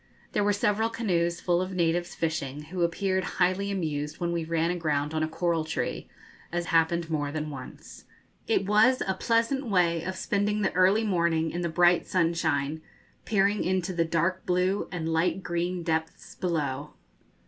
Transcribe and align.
There 0.31 0.43
were 0.43 0.51
several 0.51 0.89
canoes 0.89 1.39
full 1.39 1.61
of 1.61 1.73
natives 1.75 2.15
fishing, 2.15 2.63
who 2.71 2.81
appeared 2.81 3.23
highly 3.37 3.69
amused 3.69 4.19
when 4.19 4.31
we 4.31 4.43
ran 4.43 4.71
aground 4.71 5.13
on 5.13 5.21
a 5.21 5.27
coral 5.27 5.63
tree, 5.63 6.09
as 6.51 6.65
happened 6.73 7.11
more 7.11 7.31
than 7.31 7.51
once. 7.51 8.05
It 8.47 8.65
was 8.65 9.03
a 9.07 9.13
pleasant 9.13 9.67
way 9.67 10.01
of 10.03 10.15
spending 10.15 10.63
the 10.63 10.73
early 10.73 11.03
morning 11.03 11.51
in 11.51 11.61
the 11.61 11.69
bright 11.69 12.07
sunshine, 12.07 12.81
peering 13.25 13.63
into 13.63 13.93
the 13.93 14.03
dark 14.03 14.43
blue 14.47 14.87
and 14.91 15.07
light 15.07 15.43
green 15.43 15.83
depths 15.83 16.33
below. 16.33 16.95